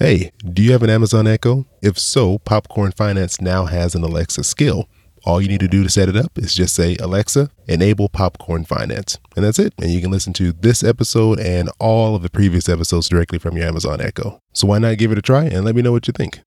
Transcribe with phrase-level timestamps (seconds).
[0.00, 1.66] Hey, do you have an Amazon Echo?
[1.82, 4.88] If so, Popcorn Finance now has an Alexa skill.
[5.24, 8.64] All you need to do to set it up is just say, Alexa, enable Popcorn
[8.64, 9.18] Finance.
[9.34, 9.74] And that's it.
[9.82, 13.56] And you can listen to this episode and all of the previous episodes directly from
[13.56, 14.40] your Amazon Echo.
[14.52, 16.42] So why not give it a try and let me know what you think?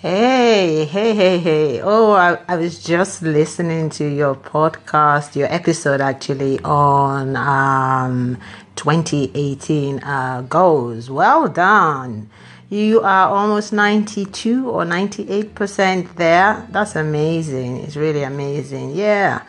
[0.00, 1.80] Hey, hey, hey, hey.
[1.82, 8.38] Oh, I, I was just listening to your podcast, your episode actually on um,
[8.76, 11.10] 2018 uh, goals.
[11.10, 12.30] Well done.
[12.68, 16.66] You are almost 92 or 98% there.
[16.70, 17.78] That's amazing.
[17.78, 18.94] It's really amazing.
[18.94, 19.42] Yeah.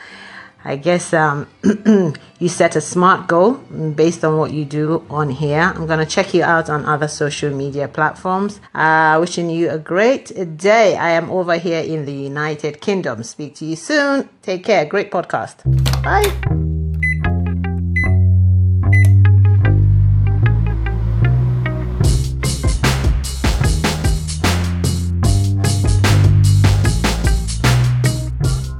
[0.64, 1.48] I guess um,
[2.40, 5.62] you set a smart goal based on what you do on here.
[5.62, 8.60] I'm going to check you out on other social media platforms.
[8.76, 10.98] Uh, wishing you a great day.
[10.98, 13.24] I am over here in the United Kingdom.
[13.24, 14.28] Speak to you soon.
[14.42, 14.86] Take care.
[14.86, 15.64] Great podcast.
[16.04, 16.77] Bye.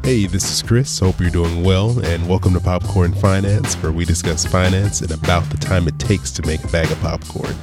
[0.08, 1.00] Hey, this is Chris.
[1.00, 5.44] Hope you're doing well, and welcome to Popcorn Finance, where we discuss finance and about
[5.50, 7.54] the time it takes to make a bag of popcorn.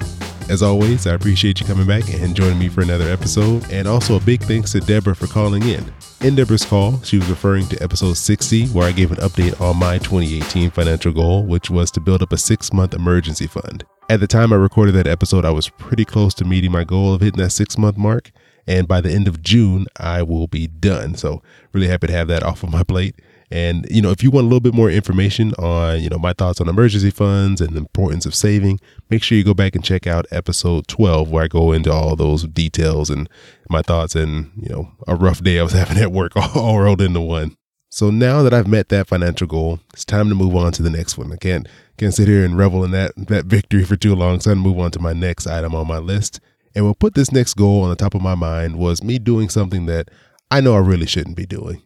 [0.50, 4.16] As always, I appreciate you coming back and joining me for another episode, and also
[4.16, 5.90] a big thanks to Deborah for calling in.
[6.20, 9.78] In Deborah's call, she was referring to episode 60, where I gave an update on
[9.78, 13.86] my 2018 financial goal, which was to build up a six month emergency fund.
[14.10, 17.14] At the time I recorded that episode, I was pretty close to meeting my goal
[17.14, 18.32] of hitting that six month mark,
[18.66, 21.14] and by the end of June, I will be done.
[21.14, 23.20] So, really happy to have that off of my plate.
[23.50, 26.32] And, you know, if you want a little bit more information on, you know, my
[26.32, 29.84] thoughts on emergency funds and the importance of saving, make sure you go back and
[29.84, 33.28] check out episode 12, where I go into all those details and
[33.68, 37.02] my thoughts and, you know, a rough day I was having at work all rolled
[37.02, 37.56] into one.
[37.90, 40.90] So now that I've met that financial goal, it's time to move on to the
[40.90, 41.32] next one.
[41.32, 44.40] I can't can't sit here and revel in that that victory for too long.
[44.40, 46.40] So I'm move on to my next item on my list.
[46.75, 49.48] And what put this next goal on the top of my mind was me doing
[49.48, 50.11] something that
[50.50, 51.83] I know I really shouldn't be doing.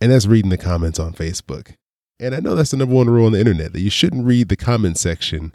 [0.00, 1.74] And that's reading the comments on Facebook.
[2.20, 4.48] And I know that's the number one rule on the internet that you shouldn't read
[4.48, 5.54] the comment section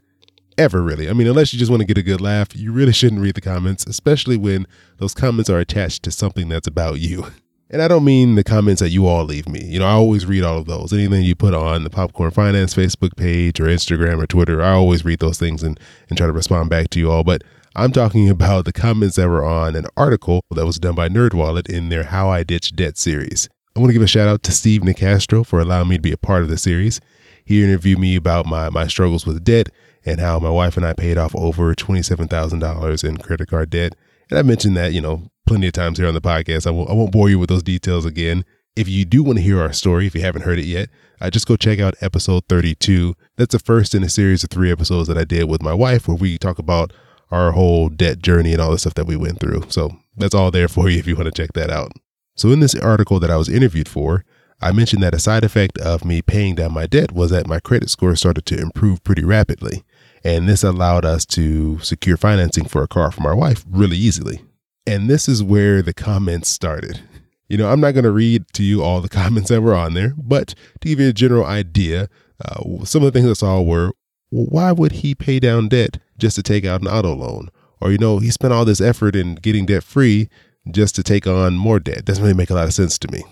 [0.58, 1.10] ever, really.
[1.10, 3.36] I mean, unless you just want to get a good laugh, you really shouldn't read
[3.36, 7.28] the comments, especially when those comments are attached to something that's about you.
[7.70, 9.64] And I don't mean the comments that you all leave me.
[9.66, 10.94] You know, I always read all of those.
[10.94, 15.04] Anything you put on the Popcorn Finance Facebook page or Instagram or Twitter, I always
[15.04, 17.24] read those things and, and try to respond back to you all.
[17.24, 17.44] But
[17.76, 21.68] I'm talking about the comments that were on an article that was done by NerdWallet
[21.68, 23.50] in their How I Ditch Debt series.
[23.76, 26.12] I want to give a shout out to Steve Nicastro for allowing me to be
[26.12, 27.02] a part of the series.
[27.44, 29.70] He interviewed me about my, my struggles with debt
[30.06, 33.96] and how my wife and I paid off over $27,000 in credit card debt.
[34.30, 36.68] And I mentioned that, you know, plenty of times here on the podcast.
[36.68, 38.46] I won't, I won't bore you with those details again.
[38.76, 41.32] If you do want to hear our story, if you haven't heard it yet, uh,
[41.32, 43.16] just go check out episode 32.
[43.36, 46.08] That's the first in a series of three episodes that I did with my wife,
[46.08, 46.94] where we talk about
[47.34, 49.64] our whole debt journey and all the stuff that we went through.
[49.70, 51.92] So that's all there for you if you want to check that out.
[52.36, 54.24] So in this article that I was interviewed for,
[54.62, 57.60] I mentioned that a side effect of me paying down my debt was that my
[57.60, 59.84] credit score started to improve pretty rapidly.
[60.24, 64.42] And this allowed us to secure financing for a car for our wife really easily.
[64.86, 67.02] And this is where the comments started.
[67.50, 69.96] You know, I'm not going to read to you all the comments that were on
[69.96, 72.10] there, but to give you a general idea,
[72.44, 73.94] uh, some of the things I saw were
[74.34, 77.50] why would he pay down debt just to take out an auto loan?
[77.80, 80.28] Or, you know, he spent all this effort in getting debt free
[80.72, 82.06] just to take on more debt.
[82.06, 83.24] Doesn't really make a lot of sense to me.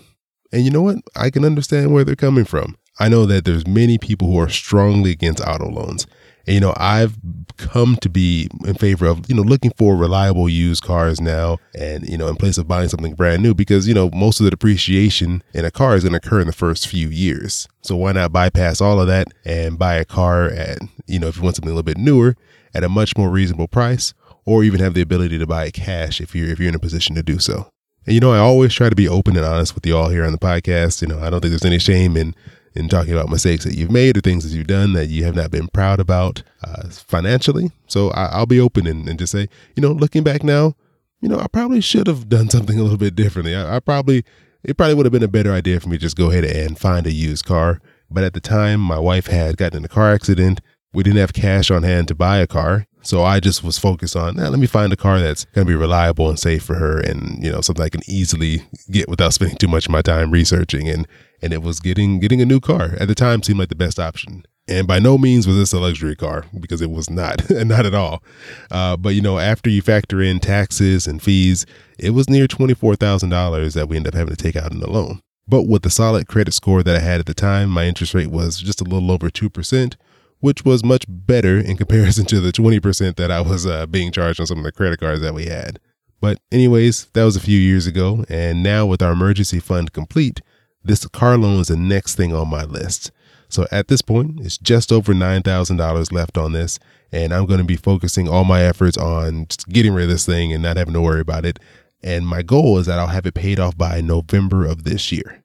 [0.52, 0.98] And you know what?
[1.16, 2.76] I can understand where they're coming from.
[3.00, 6.06] I know that there's many people who are strongly against auto loans.
[6.46, 7.16] And, you know, I've
[7.56, 12.08] come to be in favor of, you know, looking for reliable used cars now and,
[12.08, 14.50] you know, in place of buying something brand new because, you know, most of the
[14.50, 17.68] depreciation in a car is going to occur in the first few years.
[17.82, 21.36] So why not bypass all of that and buy a car at, you know, if
[21.36, 22.36] you want something a little bit newer
[22.74, 24.14] at a much more reasonable price
[24.44, 27.14] or even have the ability to buy cash if you're, if you're in a position
[27.14, 27.70] to do so.
[28.06, 30.24] And, you know, I always try to be open and honest with you all here
[30.24, 31.02] on the podcast.
[31.02, 32.34] You know, I don't think there's any shame in
[32.74, 35.34] in talking about mistakes that you've made or things that you've done that you have
[35.34, 37.70] not been proud about uh, financially.
[37.86, 40.74] So I, will be open and, and, just say, you know, looking back now,
[41.20, 43.54] you know, I probably should have done something a little bit differently.
[43.54, 44.24] I, I probably,
[44.64, 46.78] it probably would have been a better idea for me to just go ahead and
[46.78, 47.80] find a used car.
[48.10, 50.60] But at the time, my wife had gotten in a car accident.
[50.92, 52.86] We didn't have cash on hand to buy a car.
[53.04, 55.70] So I just was focused on, eh, let me find a car that's going to
[55.70, 59.34] be reliable and safe for her and, you know, something I can easily get without
[59.34, 60.88] spending too much of my time researching.
[60.88, 61.08] And,
[61.42, 63.98] and it was getting, getting a new car at the time seemed like the best
[63.98, 64.44] option.
[64.68, 67.94] And by no means was this a luxury car because it was not, not at
[67.94, 68.22] all.
[68.70, 71.66] Uh, but you know, after you factor in taxes and fees,
[71.98, 75.20] it was near $24,000 that we ended up having to take out in the loan.
[75.48, 78.30] But with the solid credit score that I had at the time, my interest rate
[78.30, 79.96] was just a little over 2%,
[80.38, 84.40] which was much better in comparison to the 20% that I was uh, being charged
[84.40, 85.80] on some of the credit cards that we had.
[86.20, 88.24] But, anyways, that was a few years ago.
[88.28, 90.40] And now, with our emergency fund complete,
[90.84, 93.10] this car loan is the next thing on my list.
[93.48, 96.78] So, at this point, it's just over $9,000 left on this.
[97.12, 100.52] And I'm going to be focusing all my efforts on getting rid of this thing
[100.54, 101.58] and not having to worry about it.
[102.02, 105.44] And my goal is that I'll have it paid off by November of this year.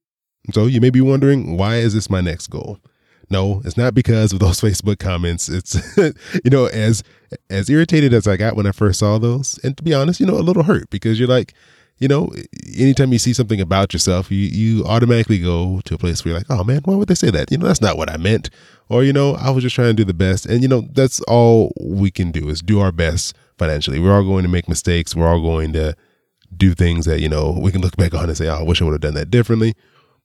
[0.53, 2.79] So, you may be wondering, why is this my next goal?
[3.29, 5.49] No, it's not because of those Facebook comments.
[5.49, 7.03] It's you know, as
[7.49, 10.25] as irritated as I got when I first saw those, and to be honest, you
[10.25, 11.53] know, a little hurt because you're like,
[11.99, 12.31] you know,
[12.77, 16.39] anytime you see something about yourself, you you automatically go to a place where you're
[16.39, 17.51] like, oh man, why would they say that?
[17.51, 18.49] You know, that's not what I meant.
[18.89, 20.45] Or, you know, I was just trying to do the best.
[20.45, 23.99] And you know, that's all we can do is do our best financially.
[23.99, 25.15] We're all going to make mistakes.
[25.15, 25.95] We're all going to
[26.55, 28.81] do things that, you know, we can look back on and say, oh, I wish
[28.81, 29.75] I would have done that differently.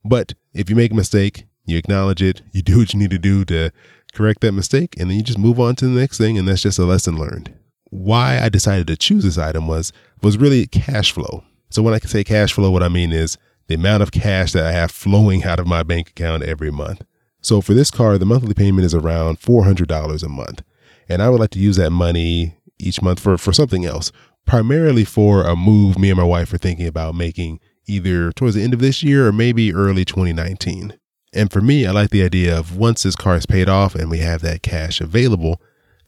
[0.04, 3.18] But if you make a mistake, you acknowledge it, you do what you need to
[3.18, 3.70] do to
[4.12, 6.62] correct that mistake, and then you just move on to the next thing, and that's
[6.62, 7.54] just a lesson learned.
[7.90, 9.92] Why I decided to choose this item was
[10.22, 11.44] was really cash flow.
[11.72, 14.66] So when I say cash flow, what I mean is the amount of cash that
[14.66, 17.02] I have flowing out of my bank account every month.
[17.40, 20.62] So for this car, the monthly payment is around $400 a month.
[21.08, 24.12] And I would like to use that money each month for, for something else,
[24.44, 28.62] primarily for a move me and my wife are thinking about making either towards the
[28.62, 30.98] end of this year or maybe early 2019.
[31.32, 34.10] And for me, I like the idea of once this car is paid off and
[34.10, 35.60] we have that cash available,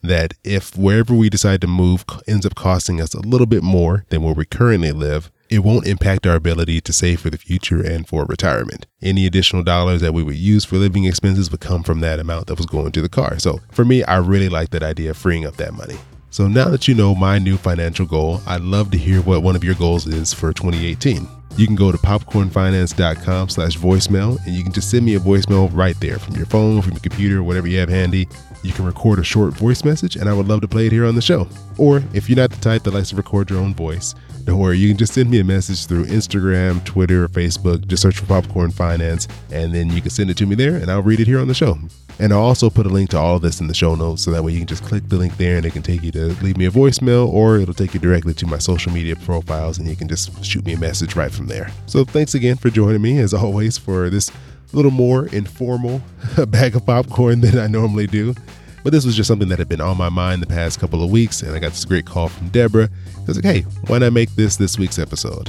[0.02, 4.04] that if wherever we decide to move ends up costing us a little bit more
[4.10, 7.82] than where we currently live, it won't impact our ability to save for the future
[7.82, 8.86] and for retirement.
[9.02, 12.46] Any additional dollars that we would use for living expenses would come from that amount
[12.46, 13.38] that was going to the car.
[13.38, 15.96] So for me, I really like that idea of freeing up that money.
[16.30, 19.54] So now that you know my new financial goal, I'd love to hear what one
[19.54, 24.62] of your goals is for 2018 you can go to popcornfinance.com slash voicemail and you
[24.62, 27.68] can just send me a voicemail right there from your phone, from your computer, whatever
[27.68, 28.28] you have handy.
[28.62, 31.06] You can record a short voice message and I would love to play it here
[31.06, 31.48] on the show.
[31.78, 34.14] Or if you're not the type that likes to record your own voice,
[34.44, 37.86] don't worry, you can just send me a message through Instagram, Twitter, Facebook.
[37.86, 40.90] Just search for Popcorn Finance and then you can send it to me there and
[40.90, 41.78] I'll read it here on the show.
[42.18, 44.44] And I'll also put a link to all this in the show notes so that
[44.44, 46.56] way you can just click the link there and it can take you to leave
[46.56, 49.96] me a voicemail or it'll take you directly to my social media profiles and you
[49.96, 51.70] can just shoot me a message right from there.
[51.86, 54.30] So thanks again for joining me as always for this
[54.72, 56.02] little more informal
[56.48, 58.34] bag of popcorn than I normally do.
[58.84, 61.10] But this was just something that had been on my mind the past couple of
[61.10, 62.90] weeks and I got this great call from Deborah.
[63.16, 65.48] I was like, hey, why not make this this week's episode?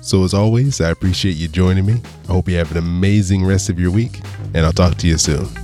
[0.00, 2.02] So as always, I appreciate you joining me.
[2.28, 4.20] I hope you have an amazing rest of your week
[4.52, 5.61] and I'll talk to you soon.